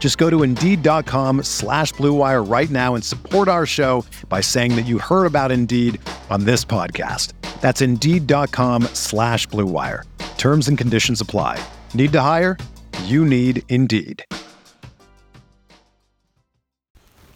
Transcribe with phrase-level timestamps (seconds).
[0.00, 4.86] Just go to Indeed.com slash BlueWire right now and support our show by saying that
[4.86, 6.00] you heard about Indeed
[6.30, 7.34] on this podcast.
[7.60, 10.04] That's Indeed.com slash BlueWire.
[10.38, 11.62] Terms and conditions apply.
[11.92, 12.56] Need to hire?
[13.04, 14.24] You need Indeed.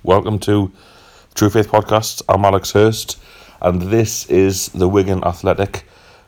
[0.03, 0.73] Welcome to
[1.35, 2.23] True Faith Podcast.
[2.31, 3.19] I'm Alex Hurst,
[3.61, 5.87] and this is the Wigan Athletic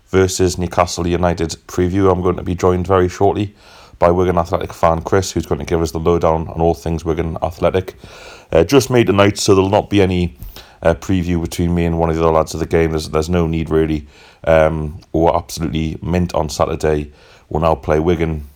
[0.09, 2.13] versus Newcastle United preview.
[2.13, 3.55] I'm going to be joined very shortly
[3.99, 7.05] by Wigan Athletic fan Chris, who's going to give us the lowdown on all things
[7.05, 7.95] Wigan Athletic.
[8.53, 10.37] Uh, just made tonight, so there'll not be any
[10.83, 12.91] uh, preview between me and one of the other lads of the game.
[12.91, 14.07] There's there's no need really.
[14.45, 17.13] Um, we're absolutely mint on Saturday.
[17.49, 18.47] We'll now play Wigan,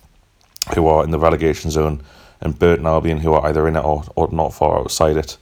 [0.74, 2.02] who are in the relegation zone,
[2.41, 5.36] and Burton Albion, who are either in it or, or not far outside it.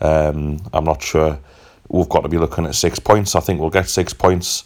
[0.00, 1.38] Um, I'm not sure.
[1.88, 3.34] We've got to be looking at six points.
[3.34, 4.64] I think we'll get six points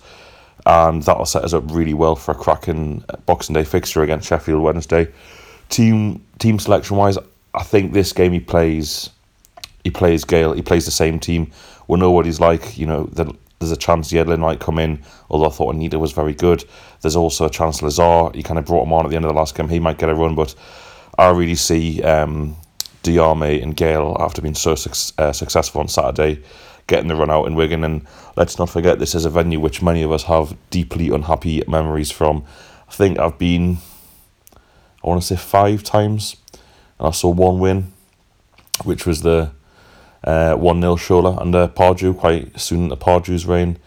[0.66, 4.62] and that'll set us up really well for a cracking Boxing Day fixture against Sheffield
[4.62, 5.08] Wednesday.
[5.68, 7.16] Team team selection wise,
[7.54, 9.10] I think this game he plays,
[9.84, 10.52] he plays Gayle.
[10.52, 11.52] He plays the same team.
[11.86, 12.76] We'll know what he's like.
[12.76, 15.02] You know, there's a chance Yedlin might come in.
[15.30, 16.64] Although I thought Anita was very good.
[17.00, 18.30] There's also a chance Lazar.
[18.34, 19.68] He kind of brought him on at the end of the last game.
[19.68, 20.54] He might get a run, but
[21.16, 22.56] I really see um,
[23.08, 26.42] and Gayle after being so uh, successful on Saturday
[26.86, 27.84] getting the run out in Wigan.
[27.84, 31.62] And let's not forget, this is a venue which many of us have deeply unhappy
[31.66, 32.44] memories from.
[32.88, 33.78] I think I've been,
[35.04, 36.36] I want to say five times,
[36.98, 37.92] and I saw one win,
[38.84, 39.50] which was the
[40.24, 43.78] uh, 1 0 Shola under Pardew quite soon into Pardew's reign.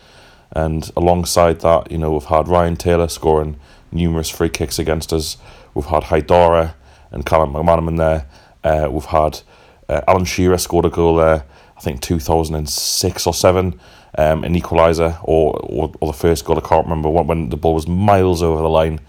[0.52, 3.60] And alongside that, you know, we've had Ryan Taylor scoring
[3.92, 5.38] numerous free kicks against us.
[5.74, 6.74] We've had Haidara
[7.12, 8.26] and Callum McManaman there.
[8.64, 9.42] Uh, we've had
[9.88, 11.46] uh, Alan Shearer scored a goal there.
[11.80, 13.80] I think 2006 or 7,
[14.18, 17.56] um, an equaliser, or, or, or the first goal, I can't remember, when, when the
[17.56, 19.00] ball was miles over the line.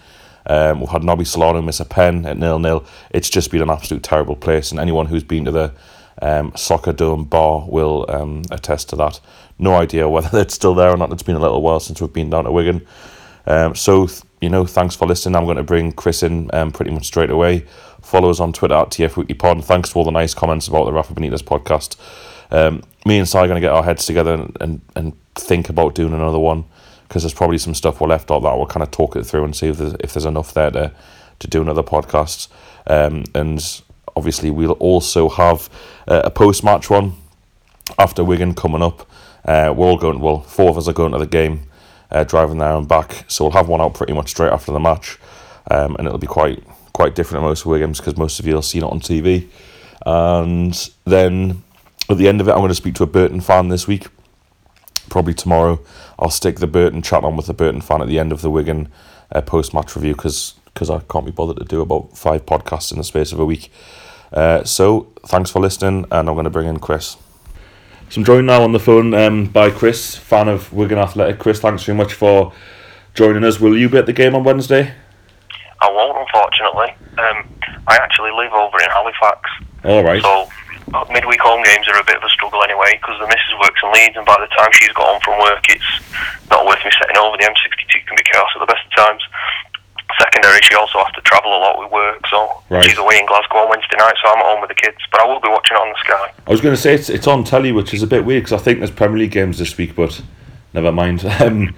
[0.46, 2.84] Um, we've had Nobby Solano miss a pen at nil nil.
[3.10, 5.72] It's just been an absolute terrible place, and anyone who's been to the
[6.22, 9.18] um, Soccer Dome bar will um, attest to that.
[9.58, 11.12] No idea whether it's still there or not.
[11.12, 12.86] It's been a little while since we've been down to Wigan.
[13.46, 14.06] Um, so,
[14.40, 15.34] you know, thanks for listening.
[15.34, 17.66] I'm going to bring Chris in um, pretty much straight away.
[18.00, 19.64] Follow us on Twitter at TF Weekly Pod.
[19.64, 21.96] Thanks for all the nice comments about the Rafa Benitez podcast.
[22.50, 25.68] Um, me and Si are going to get our heads together and, and, and think
[25.68, 26.64] about doing another one
[27.08, 29.44] because there's probably some stuff we're left out that we'll kind of talk it through
[29.44, 30.92] and see if there's, if there's enough there to,
[31.38, 32.48] to do another podcast.
[32.86, 33.82] Um, and
[34.16, 35.68] obviously, we'll also have
[36.06, 37.14] uh, a post match one
[37.98, 39.10] after Wigan coming up.
[39.44, 41.62] Uh, we're all going, well, four of us are going to the game,
[42.10, 43.24] uh, driving there and back.
[43.26, 45.18] So we'll have one out pretty much straight after the match.
[45.70, 46.62] Um, and it'll be quite
[46.92, 49.48] quite different than most Wiggins because most of you will see it on TV.
[50.04, 51.62] And then
[52.12, 54.08] at the end of it, I'm going to speak to a Burton fan this week.
[55.08, 55.80] Probably tomorrow,
[56.18, 58.50] I'll stick the Burton chat on with the Burton fan at the end of the
[58.50, 58.88] Wigan
[59.32, 62.92] uh, post match review because because I can't be bothered to do about five podcasts
[62.92, 63.72] in the space of a week.
[64.32, 67.16] Uh, so thanks for listening, and I'm going to bring in Chris.
[68.08, 71.38] So I'm joined now on the phone um, by Chris, fan of Wigan Athletic.
[71.38, 72.52] Chris, thanks very much for
[73.14, 73.60] joining us.
[73.60, 74.94] Will you be at the game on Wednesday?
[75.80, 76.94] I won't, unfortunately.
[77.18, 77.48] Um,
[77.86, 79.50] I actually live over in Halifax.
[79.84, 80.22] All right.
[80.22, 80.48] So
[81.10, 83.92] midweek home games are a bit of a struggle anyway because the missus works in
[83.92, 85.90] Leeds, and by the time she's got home from work, it's
[86.50, 87.36] not worth me setting over.
[87.36, 89.22] The M62 can be chaos at the best of times.
[90.18, 92.82] Secondary, she also has to travel a lot with work, so right.
[92.84, 94.98] she's away in Glasgow on Wednesday night, so I'm at home with the kids.
[95.12, 96.32] But I will be watching it on the Sky.
[96.46, 98.60] I was going to say it's, it's on telly, which is a bit weird because
[98.60, 100.20] I think there's Premier League games this week, but
[100.74, 101.24] never mind.
[101.40, 101.74] Um,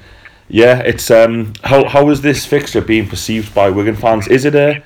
[0.48, 4.28] yeah, it's um, how how is this fixture being perceived by Wigan fans?
[4.28, 4.82] Is it a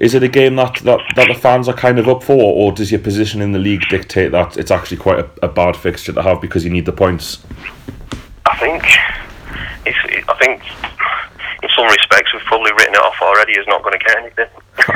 [0.00, 2.72] is it a game that, that, that the fans are kind of up for, or
[2.72, 6.12] does your position in the league dictate that it's actually quite a, a bad fixture
[6.12, 7.44] to have because you need the points?
[8.46, 8.82] I think
[9.84, 10.62] I think
[11.62, 14.48] in some respects we've probably written it off already as not going to get anything,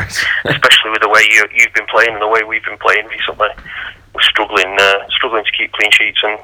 [0.49, 3.49] especially with the way you you've been playing and the way we've been playing recently.
[4.15, 6.41] We're struggling uh, struggling to keep clean sheets, and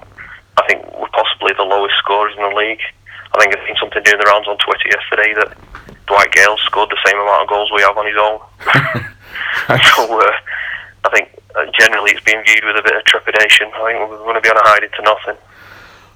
[0.59, 2.85] I think we're possibly the lowest scorers in the league.
[3.33, 5.57] I think I've seen something doing the rounds on Twitter yesterday that
[6.11, 8.41] Dwight Gayle scored the same amount of goals we have on his own.
[9.95, 10.33] so uh,
[11.05, 13.71] I think uh, generally it's being viewed with a bit of trepidation.
[13.73, 15.37] I think we're going to be on a hide it to nothing.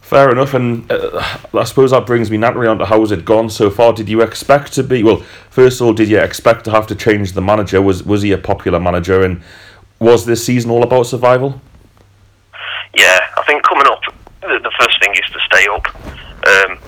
[0.01, 3.25] Fair enough, and uh, I suppose that brings me naturally on to how has it
[3.25, 3.93] gone so far?
[3.93, 5.19] Did you expect to be well?
[5.49, 7.81] First of all, did you expect to have to change the manager?
[7.81, 9.43] Was was he a popular manager, and
[10.01, 11.61] was this season all about survival?
[12.95, 14.01] Yeah, I think coming up,
[14.43, 15.87] the, the first thing is to stay up.
[16.47, 16.79] Um,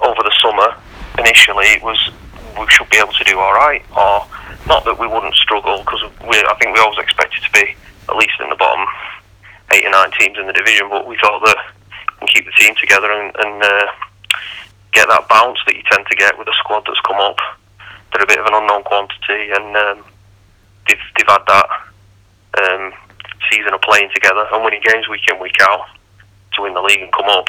[0.00, 0.74] over the summer,
[1.18, 2.10] initially it was
[2.58, 4.26] we should be able to do all right, or
[4.66, 7.74] not that we wouldn't struggle because I think we always expected to be
[8.08, 8.86] at least in the bottom
[9.72, 11.58] eight or nine teams in the division, but we thought that
[12.20, 13.86] we can keep the team together and, and uh,
[14.92, 17.38] get that bounce that you tend to get with a squad that's come up.
[18.12, 20.04] They're a bit of an unknown quantity, and um,
[20.88, 21.68] they've, they've had that
[22.64, 22.92] um,
[23.52, 25.86] season of playing together and winning games week in, week out
[26.54, 27.46] to win the league and come up.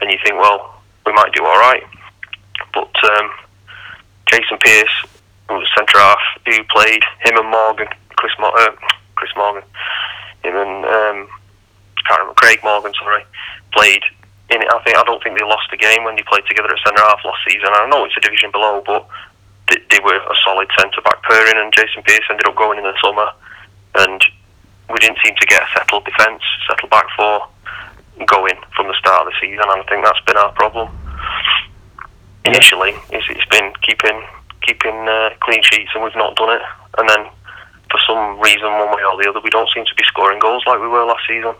[0.00, 1.82] And you think, well, we might do all right.
[2.76, 3.30] But um,
[4.28, 4.58] Jason
[5.48, 8.76] who was centre half, who played him and Morgan, Chris, Mo- uh,
[9.14, 9.62] Chris Morgan,
[10.44, 11.28] him and um,
[12.06, 13.24] can't remember, Craig Morgan, sorry,
[13.72, 14.02] played
[14.50, 14.68] in it.
[14.68, 17.02] I think I don't think they lost a game when they played together at centre
[17.02, 17.72] half last season.
[17.72, 19.08] I know it's a division below, but
[19.68, 22.84] they, they were a solid centre back pairing, and Jason Pearce ended up going in
[22.84, 23.32] the summer,
[24.04, 24.20] and
[24.92, 27.48] we didn't seem to get a settled defence, settled back four
[28.26, 30.88] going from the start of the season, and I think that's been our problem.
[32.46, 34.22] Initially, it's, it's been keeping
[34.62, 36.62] keeping uh, clean sheets, and we've not done it.
[36.98, 37.26] And then,
[37.90, 40.64] for some reason, one way or the other, we don't seem to be scoring goals
[40.66, 41.54] like we were last season.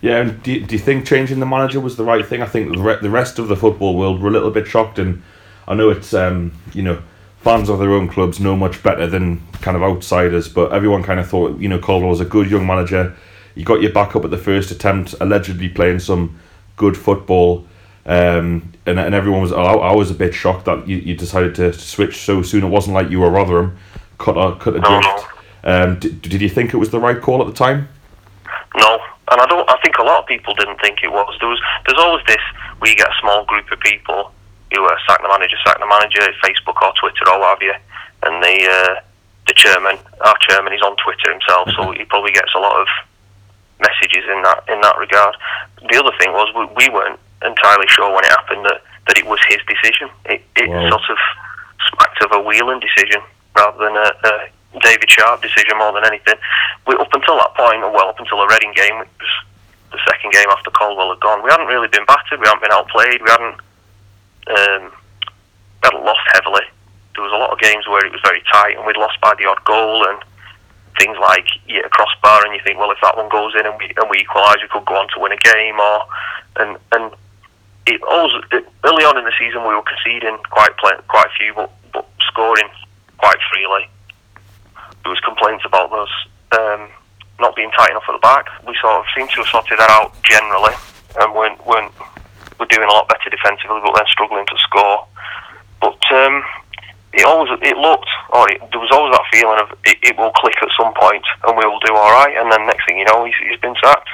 [0.00, 2.42] Yeah, and do, do you think changing the manager was the right thing?
[2.42, 5.22] I think the, the rest of the football world were a little bit shocked, and
[5.66, 7.02] I know it's um, you know
[7.40, 11.20] fans of their own clubs know much better than kind of outsiders, but everyone kind
[11.20, 13.16] of thought you know Caldwell was a good young manager.
[13.54, 16.38] You got your back up at the first attempt, allegedly playing some
[16.76, 17.66] good football.
[18.06, 19.52] Um, and, and everyone was.
[19.52, 22.64] I, I was a bit shocked that you, you decided to switch so soon.
[22.64, 23.78] It wasn't like you were Rotherham,
[24.18, 25.26] cut a cut adrift.
[25.64, 27.88] Um, did, did you think it was the right call at the time?
[28.76, 28.98] No,
[29.30, 29.68] and I don't.
[29.70, 31.34] I think a lot of people didn't think it was.
[31.40, 31.60] There was.
[31.86, 32.42] There's always this.
[32.82, 34.32] We get a small group of people
[34.74, 37.74] who uh, sack the manager, sack the manager, Facebook or Twitter or what have you,
[38.24, 39.00] and the uh,
[39.46, 42.86] the chairman, our chairman, is on Twitter himself, so he probably gets a lot of
[43.80, 45.36] messages in that in that regard.
[45.88, 49.26] The other thing was we, we weren't entirely sure when it happened that, that it
[49.26, 50.08] was his decision.
[50.26, 50.90] It, it wow.
[50.90, 51.18] sort of
[51.90, 53.20] smacked of a Whelan decision
[53.56, 56.34] rather than a, a David Sharpe decision more than anything.
[56.86, 59.32] We, up until that point, well, up until the Reading game, it was
[59.92, 61.42] the second game after Caldwell had gone.
[61.42, 62.40] We hadn't really been battered.
[62.40, 63.22] We hadn't been outplayed.
[63.22, 63.56] We hadn't
[64.50, 66.66] um, we hadn't lost heavily.
[67.14, 69.34] There was a lot of games where it was very tight, and we'd lost by
[69.38, 70.18] the odd goal and
[70.98, 73.66] things like you hit a crossbar, and you think, well, if that one goes in
[73.66, 76.02] and we and we equalise, we could go on to win a game, or
[76.58, 77.12] and and
[77.86, 78.00] it
[78.52, 81.70] it, early on in the season we were conceding quite play, quite a few, but
[81.92, 82.68] but scoring
[83.18, 83.88] quite freely.
[85.02, 86.08] There was complaints about us
[86.52, 86.88] um,
[87.40, 88.46] not being tight enough at the back.
[88.66, 90.74] We sort of seem to have sorted that out generally,
[91.20, 91.92] and weren't weren't
[92.58, 95.06] we're doing a lot better defensively, but then struggling to score.
[95.80, 96.42] But um,
[97.12, 100.32] it always it looked, or it, there was always that feeling of it, it will
[100.32, 102.34] click at some point, and we will do all right.
[102.36, 104.08] And then next thing you know, he's, he's been sacked.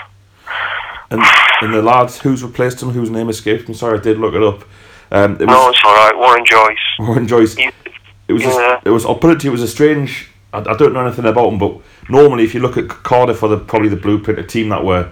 [1.11, 1.23] And,
[1.61, 3.75] and the lads who's replaced him, whose name escaped me.
[3.75, 4.65] Sorry, I did look it up.
[5.11, 6.17] Um, it was, no, it's all right.
[6.17, 6.76] Warren Joyce.
[7.00, 7.57] Warren Joyce.
[7.59, 8.43] it was.
[8.43, 8.81] Yeah.
[8.85, 9.05] A, it was.
[9.05, 9.50] I'll put it to you.
[9.50, 10.29] It was a strange.
[10.52, 13.49] I, I don't know anything about him, but normally, if you look at Cardiff, for
[13.49, 15.11] the probably the blueprint, a team that were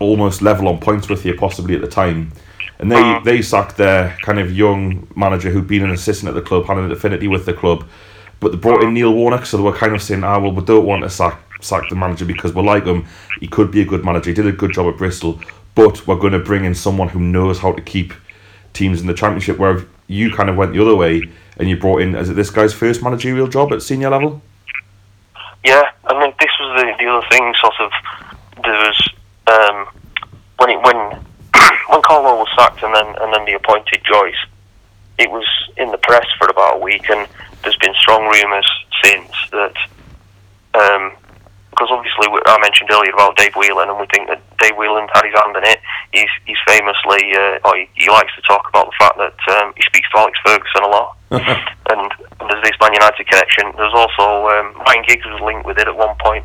[0.00, 2.32] almost level on points with you, possibly at the time.
[2.78, 3.20] And they, uh-huh.
[3.24, 6.78] they sacked their kind of young manager who'd been an assistant at the club, had
[6.78, 7.86] an affinity with the club,
[8.40, 8.92] but they brought in uh-huh.
[8.92, 11.38] Neil Warnock, so they were kind of saying, ah, well, we don't want to sack
[11.60, 13.06] sack the manager because we like him.
[13.40, 14.30] He could be a good manager.
[14.30, 15.40] He did a good job at Bristol,
[15.74, 18.12] but we're going to bring in someone who knows how to keep
[18.72, 19.58] teams in the championship.
[19.58, 21.22] Where you kind of went the other way
[21.56, 24.42] and you brought in, is it this guy's first managerial job at senior level?
[25.64, 27.90] Yeah, I mean, this was the, the other thing, sort of,
[28.64, 29.08] there was,
[29.46, 29.86] um,
[30.56, 30.96] when it, when,
[31.88, 34.34] when Caldwell was sacked and then, and then the appointed Joyce,
[35.18, 35.44] it was
[35.76, 37.28] in the press for about a week and
[37.62, 38.66] there's been strong rumours
[39.02, 39.76] since that
[40.74, 41.12] um,
[41.80, 45.24] because obviously I mentioned earlier about Dave Whelan, and we think that Dave Whelan had
[45.24, 45.80] his hand in it.
[46.12, 49.72] He's he's famously, uh, or he, he, likes to talk about the fact that um,
[49.80, 51.40] he speaks to Alex Ferguson a lot, and,
[51.88, 53.72] and, there's this Man United connection.
[53.80, 56.44] There's also um, Ryan Giggs was linked with it at one point,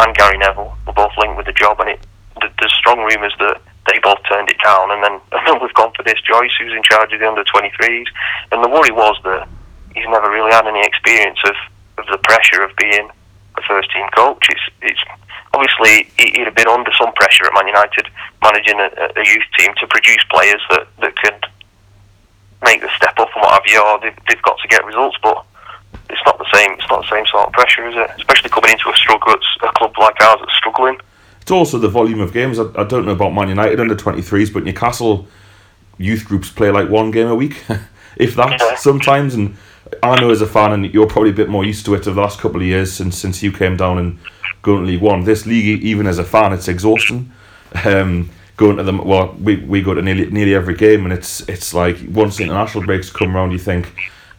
[0.00, 2.00] and Gary Neville were both linked with the job, and it
[2.40, 3.60] there's strong rumours that
[3.92, 6.72] they both turned it down, and then and then we've gone for this Joyce, who's
[6.72, 8.08] in charge of the under 23s,
[8.48, 9.44] and the worry was that
[9.92, 11.54] he's never really had any experience of,
[12.00, 13.12] of the pressure of being
[13.66, 14.46] first team coach.
[14.50, 15.00] It's it's
[15.52, 18.08] obviously he'd have been under some pressure at Man United
[18.42, 21.46] managing a, a youth team to produce players that, that could
[22.62, 25.16] make the step up and what have you, or they've, they've got to get results.
[25.22, 25.44] But
[26.10, 26.72] it's not the same.
[26.72, 28.10] It's not the same sort of pressure, is it?
[28.18, 30.98] Especially coming into a struggle, a club like ours that's struggling.
[31.40, 32.58] It's also the volume of games.
[32.58, 35.26] I, I don't know about Man United under 23s, but Newcastle
[35.98, 37.62] youth groups play like one game a week,
[38.16, 38.76] if that yeah.
[38.76, 39.34] sometimes.
[39.34, 39.56] And
[40.02, 42.14] I know as a fan, and you're probably a bit more used to it over
[42.14, 44.18] the last couple of years since since you came down and
[44.62, 45.24] going to League One.
[45.24, 47.30] This league, even as a fan, it's exhausting.
[47.84, 51.46] Um, going to them, well, we, we go to nearly nearly every game, and it's
[51.48, 53.92] it's like once the international breaks come around, you think,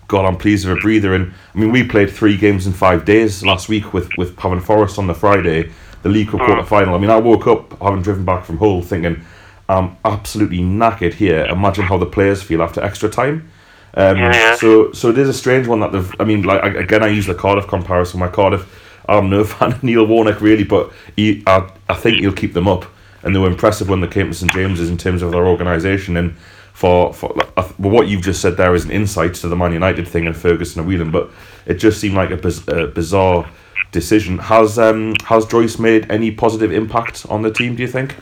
[0.07, 1.13] God, I'm pleased with a breather.
[1.13, 4.63] And I mean, we played three games in five days last week with with Havant
[4.63, 5.71] Forest on the Friday,
[6.01, 6.45] the League Cup mm.
[6.45, 6.95] quarter final.
[6.95, 9.23] I mean, I woke up having driven back from Hull thinking.
[9.67, 11.43] I'm absolutely knackered here.
[11.45, 13.49] Imagine how the players feel after extra time.
[13.95, 14.55] Um, yeah.
[14.55, 16.11] So, so it is a strange one that they've.
[16.19, 18.19] I mean, like again, I use the Cardiff comparison.
[18.19, 18.67] My Cardiff,
[19.07, 22.67] I'm no fan of Neil Warnock really, but he, I, I think he'll keep them
[22.67, 22.85] up,
[23.23, 26.17] and they were impressive when they came to St James's in terms of their organisation
[26.17, 26.35] and
[26.73, 30.05] for for well, what you've just said there is an insight to the Man United
[30.05, 31.31] thing and Ferguson and Whelan, but
[31.65, 33.49] it just seemed like a, biz- a bizarre
[33.93, 34.39] decision.
[34.39, 37.77] Has um has Joyce made any positive impact on the team?
[37.77, 38.17] Do you think?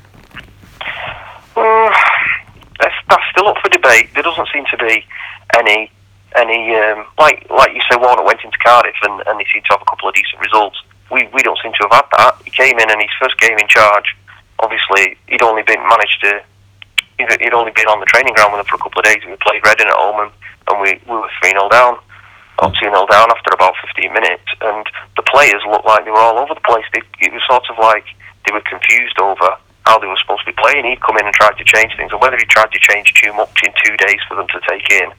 [1.55, 1.91] Uh,
[2.79, 4.09] that's, that's still up for debate.
[4.13, 5.03] There doesn't seem to be
[5.57, 5.91] any
[6.35, 7.97] any um, like like you say.
[7.97, 10.77] Warnock went into Cardiff and, and he seemed to have a couple of decent results.
[11.11, 12.33] We we don't seem to have had that.
[12.45, 14.15] He came in and his first game in charge.
[14.59, 16.41] Obviously, he'd only been managed to
[17.17, 19.21] he'd only been on the training ground with them for a couple of days.
[19.25, 20.31] We played Reading at home and,
[20.69, 21.97] and we, we were 3 0 down,
[22.59, 24.49] or 2 0 down after about 15 minutes.
[24.61, 26.85] And the players looked like they were all over the place.
[26.93, 28.05] They, it was sort of like
[28.45, 29.55] they were confused over
[29.85, 30.87] how they were supposed to be playing.
[30.87, 33.31] He'd come in and tried to change things, and whether he tried to change too
[33.33, 35.11] much in two days for them to take in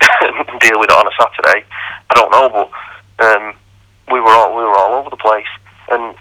[0.60, 1.64] deal with it on a Saturday,
[2.10, 2.48] I don't know.
[2.48, 2.68] But
[3.24, 3.54] um,
[4.12, 5.50] we were all we were all over the place,
[5.90, 6.14] and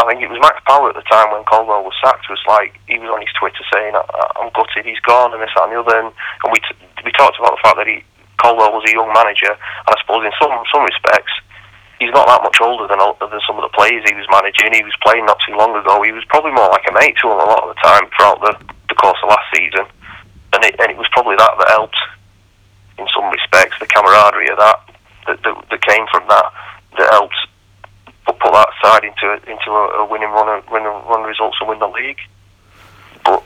[0.00, 2.80] I think it was Max Power at the time when Caldwell was sacked was like
[2.88, 5.80] he was on his Twitter saying I'm gutted he's gone and this that and the
[5.84, 5.92] other.
[6.00, 6.08] And,
[6.40, 8.00] and we t- we talked about the fact that he
[8.40, 11.36] Caldwell was a young manager and I suppose in some some respects
[12.00, 14.72] he's not that much older than than some of the players he was managing.
[14.72, 16.00] He was playing not too long ago.
[16.00, 18.40] He was probably more like a mate to him a lot of the time throughout
[18.40, 18.52] the,
[18.88, 19.84] the course of last season.
[20.56, 22.00] And it, and it was probably that that helped
[23.00, 24.78] in some respects the camaraderie of that
[25.26, 26.52] that, that, that came from that
[26.98, 27.36] that helped
[28.38, 31.78] put that side into into a, a winning run, a, win run results and win
[31.78, 32.20] the league.
[33.24, 33.44] But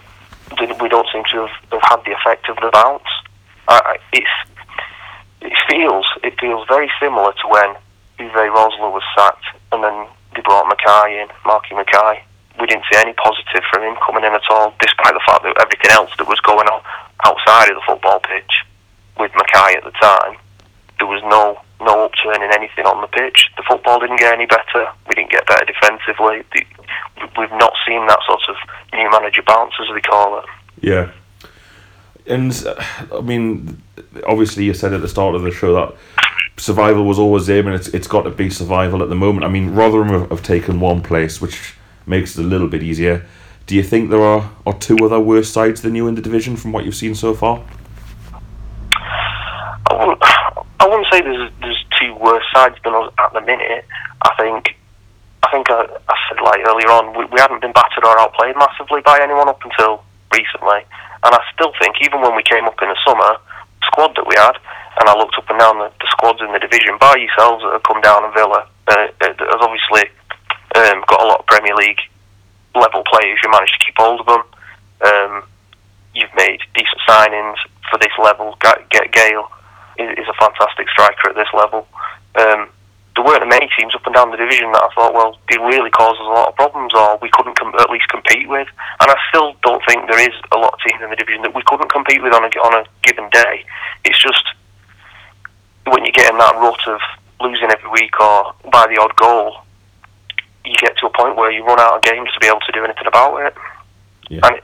[0.81, 3.09] we don't seem to have, have had the effect of the bounce.
[3.69, 4.37] I, it's
[5.41, 7.75] it feels it feels very similar to when
[8.19, 12.23] Uwe Rosler was sacked and then they brought Mackay in, Malky Mackay.
[12.61, 15.59] We didn't see any positive from him coming in at all, despite the fact that
[15.59, 16.81] everything else that was going on
[17.27, 18.63] outside of the football pitch
[19.19, 20.37] with Mackay at the time,
[20.99, 23.51] there was no no upturn in anything on the pitch.
[23.57, 24.89] The football didn't get any better.
[25.09, 26.43] We didn't get better defensively.
[27.37, 28.57] We've not seen that sort of
[28.93, 30.45] new manager bounce, as they call it.
[30.81, 31.11] Yeah.
[32.27, 32.67] And
[33.13, 33.83] I mean,
[34.27, 35.95] obviously, you said at the start of the show that
[36.57, 39.45] survival was always there, and it's it's got to be survival at the moment.
[39.45, 41.75] I mean, Rotherham have, have taken one place, which
[42.07, 43.27] makes it a little bit easier.
[43.67, 46.55] Do you think there are, are two other worse sides than you in the division
[46.57, 47.65] from what you've seen so far?
[49.95, 53.87] I wouldn't say there's there's two worse sides than us at the minute.
[54.23, 54.75] I think
[55.43, 58.57] I think I, I said like earlier on we, we hadn't been battered or outplayed
[58.57, 60.83] massively by anyone up until recently,
[61.23, 63.39] and I still think even when we came up in the summer,
[63.81, 64.59] the squad that we had,
[64.99, 67.79] and I looked up and down the, the squads in the division by yourselves that
[67.79, 70.11] have come down and Villa uh, has obviously
[70.75, 72.03] um, got a lot of Premier League
[72.75, 73.39] level players.
[73.43, 74.43] You managed to keep hold of them.
[75.07, 75.33] Um,
[76.15, 78.59] you've made decent signings for this level.
[78.91, 79.47] Get Gayle
[79.99, 81.87] is, a fantastic striker at this level.
[82.35, 82.69] Um,
[83.15, 85.91] there weren't many teams up and down the division that I thought, well, they really
[85.91, 88.67] caused us a lot of problems, or we couldn't com- at least compete with.
[89.01, 91.55] And I still don't think there is a lot of teams in the division that
[91.55, 93.65] we couldn't compete with on a, on a given day.
[94.05, 94.43] It's just
[95.87, 97.01] when you get in that rut of
[97.41, 99.63] losing every week or by the odd goal,
[100.65, 102.73] you get to a point where you run out of games to be able to
[102.73, 103.55] do anything about it.
[104.31, 104.41] Yeah.
[104.45, 104.64] And it,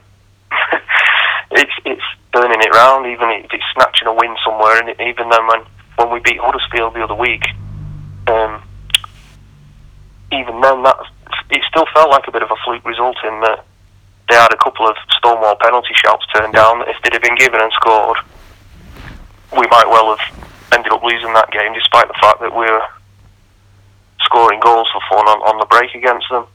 [2.61, 4.79] turning it round, even if it's snatching a win somewhere.
[4.79, 5.65] And even then, when
[5.97, 7.43] when we beat Huddersfield the other week,
[8.27, 8.63] um,
[10.31, 10.97] even then, that
[11.49, 13.65] it still felt like a bit of a fluke result in that
[14.29, 16.81] they had a couple of Stonewall penalty shouts turned down.
[16.87, 18.17] If they'd have been given and scored,
[19.51, 22.87] we might well have ended up losing that game, despite the fact that we were
[24.21, 26.45] scoring goals for fun on, on the break against them.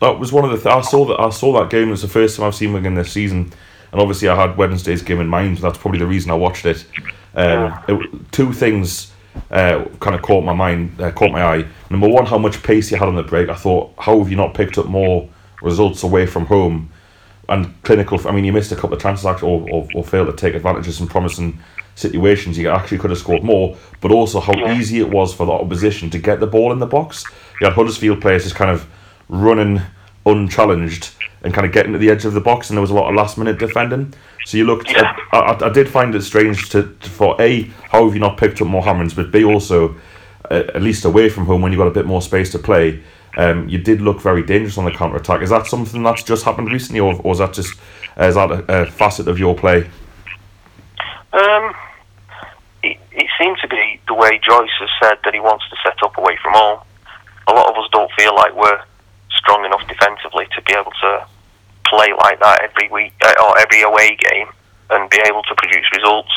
[0.00, 0.56] That was one of the.
[0.56, 1.20] Th- I saw that.
[1.20, 1.88] I saw that game.
[1.88, 3.52] It was the first time I've seen Wigan this season
[3.96, 5.56] and obviously I had Wednesday's game in mind.
[5.56, 6.84] And that's probably the reason I watched it.
[7.34, 9.10] Um, it two things
[9.50, 11.64] uh, kind of caught my mind, uh, caught my eye.
[11.88, 13.48] Number one, how much pace you had on the break.
[13.48, 15.26] I thought, how have you not picked up more
[15.62, 16.90] results away from home?
[17.48, 18.20] And clinical.
[18.28, 20.54] I mean, you missed a couple of chances actually, or, or, or failed to take
[20.54, 21.58] advantage of some promising
[21.94, 22.58] situations.
[22.58, 24.76] You actually could have scored more, but also how Yeah.
[24.76, 27.24] easy it was for the opposition to get the ball in the box.
[27.62, 28.86] You had Huddersfield players just kind of
[29.30, 29.80] running
[30.26, 31.10] unchallenged
[31.42, 33.08] and kind of getting to the edge of the box, and there was a lot
[33.08, 34.12] of last minute defending.
[34.44, 34.90] So you looked.
[34.90, 35.16] Yeah.
[35.32, 38.36] I, I, I did find it strange to, to for a how have you not
[38.36, 39.94] picked up more hammers, but b also
[40.50, 43.02] uh, at least away from home when you got a bit more space to play.
[43.36, 45.42] Um, you did look very dangerous on the counter attack.
[45.42, 47.78] Is that something that's just happened recently, or, or is that just
[48.18, 49.88] uh, is that a, a facet of your play?
[51.32, 51.74] Um,
[52.82, 56.02] it, it seemed to be the way Joyce has said that he wants to set
[56.02, 56.80] up away from home.
[57.48, 58.80] A lot of us don't feel like we're
[59.46, 61.26] strong enough defensively to be able to
[61.86, 64.48] play like that every week uh, or every away game
[64.90, 66.30] and be able to produce results.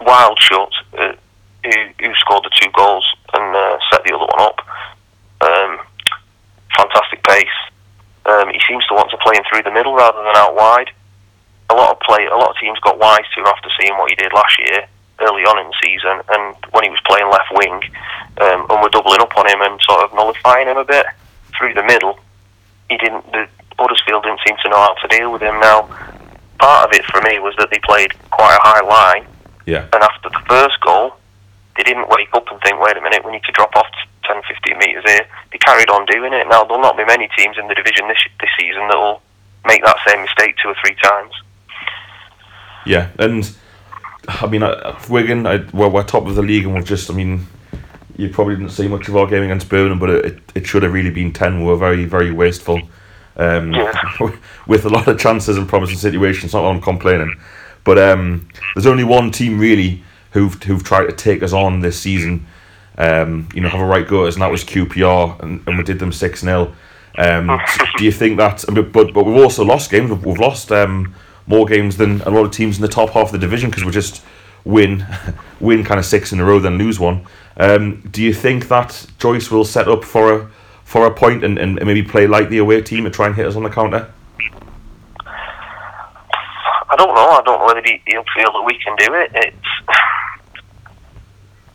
[0.00, 1.12] Wildschut, uh,
[1.64, 4.58] who, who scored the two goals and uh, set the other one up.
[5.42, 5.78] Um,
[6.78, 7.58] fantastic pace.
[8.26, 10.90] Um, he seems to want to play him through the middle rather than out wide
[11.70, 14.10] a lot of play, a lot of teams got wise to him after seeing what
[14.10, 14.86] he did last year,
[15.20, 17.78] early on in the season, and when he was playing left wing,
[18.42, 21.06] um, and were doubling up on him and sort of nullifying him a bit
[21.60, 22.18] through the middle.
[22.88, 23.30] He didn't.
[23.30, 23.46] The
[23.78, 25.60] Huddersfield didn't seem to know how to deal with him.
[25.60, 25.82] Now,
[26.58, 29.26] part of it for me was that they played quite a high line,
[29.66, 29.84] Yeah.
[29.92, 31.16] and after the first goal,
[31.76, 33.86] they didn't wake up and think, wait a minute, we need to drop off
[34.24, 35.26] 10, 15 metres here.
[35.52, 36.46] They carried on doing it.
[36.48, 39.22] Now, there'll not be many teams in the division this, this season that will
[39.64, 41.32] make that same mistake two or three times.
[42.86, 43.50] Yeah, and
[44.28, 47.14] I mean, uh, Wigan, I, well, we're top of the league, and we've just, I
[47.14, 47.46] mean,
[48.20, 50.92] you probably didn't see much of our game against Birmingham, but it, it, should have
[50.92, 51.60] really been 10.
[51.60, 52.80] We were very, very wasteful
[53.36, 53.92] um, Yeah.
[54.66, 56.52] with a lot of chances and promising situations.
[56.52, 57.34] Not I'm complaining,
[57.84, 61.98] but um, there's only one team really who've, who've tried to take us on this
[61.98, 62.46] season,
[62.98, 65.78] um, you know, have a right go at us, and that was QPR, and, and
[65.78, 66.74] we did them 6 0.
[67.16, 67.60] Um,
[67.96, 68.64] do you think that?
[68.68, 70.10] But, but but we've also lost games.
[70.10, 71.14] We've, we've lost um,
[71.46, 73.84] more games than a lot of teams in the top half of the division because
[73.84, 74.22] we're just
[74.64, 75.06] win,
[75.60, 77.26] win kind of six in a row, then lose one.
[77.56, 80.50] Um, do you think that Joyce will set up for a
[80.84, 83.46] for a point and, and maybe play like the away team and try and hit
[83.46, 84.12] us on the counter?
[86.90, 87.30] I don't know.
[87.30, 89.30] I don't know whether he, he'll feel that we can do it.
[89.34, 89.56] It's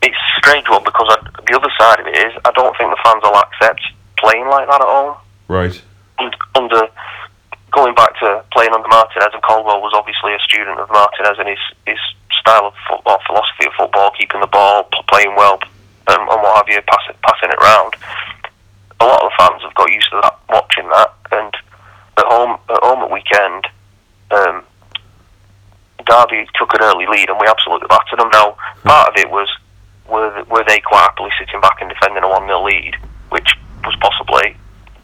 [0.02, 1.16] it's a strange one because I,
[1.48, 3.80] the other side of it is I don't think the fans will accept
[4.18, 5.24] playing like that at all.
[5.48, 5.80] Right.
[6.18, 6.88] Und- Under
[7.72, 11.48] going back to playing under Martinez and Caldwell was obviously a student of Martinez and
[11.48, 11.98] his his
[12.46, 15.58] style of football, philosophy of football, keeping the ball, playing well,
[16.06, 17.94] and, and what have you, passing passing it round.
[19.00, 21.52] A lot of the fans have got used to that, watching that, and
[22.18, 23.66] at home at home at weekend.
[24.30, 24.62] Um,
[26.06, 28.30] Derby took an early lead and we absolutely battered them.
[28.30, 28.54] Now,
[28.84, 29.50] part of it was
[30.08, 32.94] were, were they quite happily sitting back and defending a 1 0 lead,
[33.30, 33.50] which
[33.82, 34.54] was possibly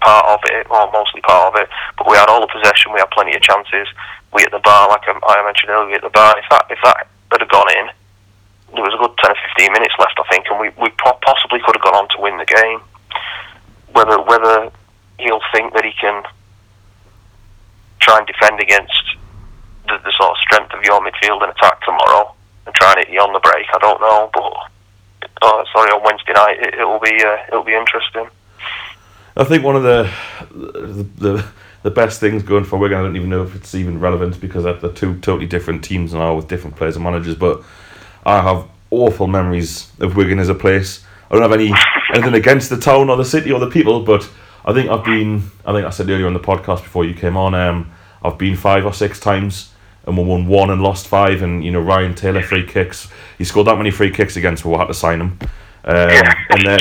[0.00, 1.68] part of it, or mostly part of it.
[1.98, 3.90] But we had all the possession, we had plenty of chances.
[4.32, 6.38] We at the bar, like I I mentioned earlier, at the bar.
[6.38, 7.01] If that if that
[7.52, 7.86] gone in,
[8.74, 11.60] there was a good 10 or 15 minutes left, I think, and we, we possibly
[11.60, 12.80] could have gone on to win the game.
[13.92, 14.72] Whether whether
[15.20, 16.24] he'll think that he can
[18.00, 19.04] try and defend against
[19.86, 22.34] the, the sort of strength of your midfield and attack tomorrow
[22.66, 26.02] and try and hit you on the break, I don't know, but oh, sorry, on
[26.02, 28.26] Wednesday night it, it'll be uh, it'll be interesting.
[29.36, 30.10] I think one of the,
[30.50, 31.44] the the
[31.82, 32.98] the best things going for Wigan.
[32.98, 36.14] I don't even know if it's even relevant because they're they're two totally different teams
[36.14, 37.34] now with different players and managers.
[37.34, 37.62] But
[38.24, 41.04] I have awful memories of Wigan as a place.
[41.30, 41.72] I don't have any
[42.12, 44.28] anything against the town or the city or the people, but
[44.64, 45.50] I think I've been.
[45.64, 47.54] I think I said earlier on the podcast before you came on.
[47.54, 47.92] Um,
[48.22, 49.72] I've been five or six times
[50.06, 51.42] and we won one and lost five.
[51.42, 53.08] And you know Ryan Taylor free kicks.
[53.38, 54.64] He scored that many free kicks against.
[54.64, 55.38] We had to sign him.
[55.84, 56.10] Um,
[56.50, 56.80] and then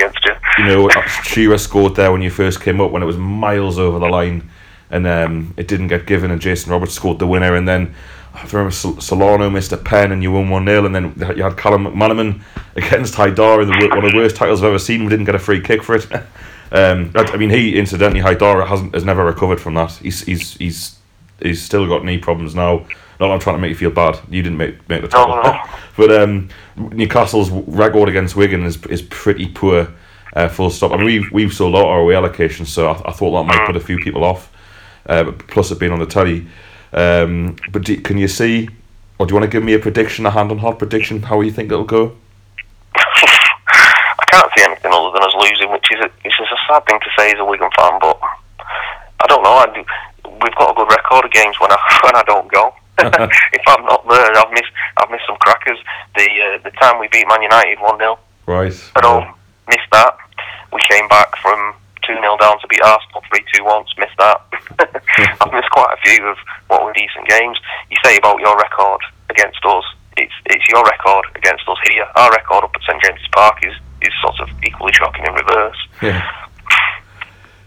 [0.00, 0.34] against you.
[0.58, 0.90] you know,
[1.24, 4.50] Shearer scored there when you first came up when it was miles over the line,
[4.90, 7.94] and um, it didn't get given, and Jason Roberts scored the winner, and then
[8.34, 11.42] I remember Sol- Solano missed a pen, and you won one 0 and then you
[11.42, 12.40] had Callum McManaman
[12.76, 15.04] against Haidara, the one of the worst titles I've ever seen.
[15.04, 16.10] We didn't get a free kick for it.
[16.72, 19.92] um, I I mean, he incidentally Haidara hasn't has never recovered from that.
[19.92, 20.96] He's he's he's
[21.40, 22.86] he's still got knee problems now.
[23.20, 24.18] Not I'm trying to make you feel bad.
[24.30, 25.42] You didn't make make the No, title.
[25.52, 25.60] no.
[25.96, 29.88] But um, Newcastle's record against Wigan is is pretty poor.
[30.34, 30.92] Uh, full stop.
[30.92, 33.66] I mean, we've we've sold out our away allocations, so I, I thought that might
[33.66, 34.50] put a few people off.
[35.06, 36.46] Uh, plus it being on the telly.
[36.92, 38.68] Um, but do, can you see,
[39.18, 41.40] or do you want to give me a prediction, a hand on heart prediction, how
[41.40, 42.16] you think it'll go?
[42.94, 46.86] I can't see anything other than us losing, which is a, which is a sad
[46.86, 48.18] thing to say as a Wigan fan, but
[49.20, 49.52] I don't know.
[49.54, 49.84] I do,
[50.42, 52.74] we've got a good record of games when I when I don't go.
[53.52, 55.78] if I'm not there, I've missed I've missed some crackers.
[56.16, 58.72] The uh, the time we beat Man United one 0 Right.
[58.96, 59.34] at home,
[59.68, 60.16] missed that.
[60.72, 61.74] We came back from
[62.06, 64.40] two 0 down to beat Arsenal three two once, missed that.
[65.40, 66.36] I've missed quite a few of
[66.68, 67.58] what were decent games.
[67.90, 69.84] You say about your record against us.
[70.16, 72.06] It's it's your record against us here.
[72.16, 75.76] Our record up at St James's Park is is sort of equally shocking in reverse.
[76.02, 76.22] Yeah.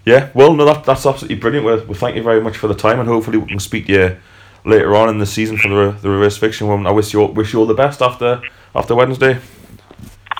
[0.06, 1.66] Yeah, well, no, that, that's absolutely brilliant.
[1.66, 3.94] Well, well, thank you very much for the time, and hopefully we can speak to
[3.94, 4.18] you
[4.66, 6.88] later on in the season for the the reverse fiction one.
[6.88, 8.42] I wish you all, wish you all the best after
[8.76, 9.40] after Wednesday.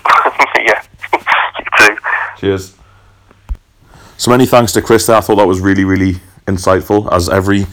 [0.56, 0.82] yeah,
[1.12, 1.96] you too.
[2.38, 2.76] Cheers.
[4.16, 5.16] So many thanks to Chris there.
[5.16, 6.14] I thought that was really, really
[6.46, 7.66] insightful, as every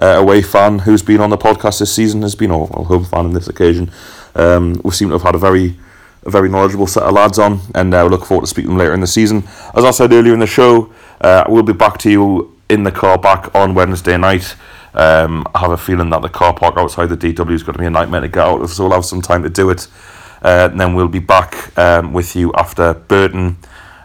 [0.00, 3.04] uh, away fan who's been on the podcast this season has been, or well, home
[3.04, 3.90] fan on this occasion.
[4.34, 5.76] Um, we seem to have had a very,
[6.24, 8.72] a very knowledgeable set of lads on, and uh, we look forward to speaking to
[8.72, 9.44] them later in the season.
[9.74, 12.92] As I said earlier in the show, uh, we'll be back to you in the
[12.92, 14.56] car back on Wednesday night.
[14.94, 17.78] Um, I have a feeling that the car park outside the DW is going to
[17.80, 19.88] be a nightmare to get out of, so we'll have some time to do it.
[20.42, 23.56] Uh, and then we'll be back um, with you after Burton.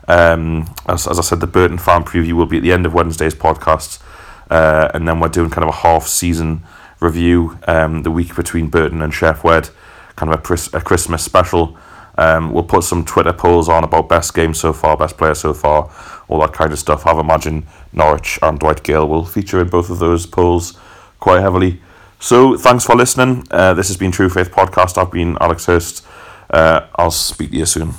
[0.08, 2.94] Um, as, as I said, the Burton fan preview will be at the end of
[2.94, 4.02] Wednesday's podcast.
[4.50, 6.64] Uh, and then we're doing kind of a half season
[7.00, 9.70] review um, the week between Burton and Sheff Wed,
[10.16, 11.78] kind of a, Chris, a Christmas special.
[12.18, 15.54] Um, we'll put some Twitter polls on about best game so far, best player so
[15.54, 15.90] far,
[16.30, 17.06] all that kind of stuff.
[17.06, 20.78] I've imagined Norwich and Dwight Gayle will feature in both of those polls
[21.20, 21.82] quite heavily.
[22.20, 23.46] So thanks for listening.
[23.52, 24.98] Uh, this has been True Faith Podcast.
[24.98, 26.06] I've been Alex Hurst.
[26.50, 27.94] Uh, I'll speak to you soon.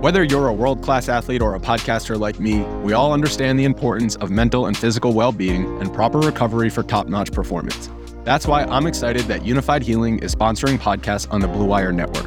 [0.00, 3.64] Whether you're a world class athlete or a podcaster like me, we all understand the
[3.64, 7.88] importance of mental and physical well being and proper recovery for top notch performance.
[8.24, 12.26] That's why I'm excited that Unified Healing is sponsoring podcasts on the Blue Wire Network.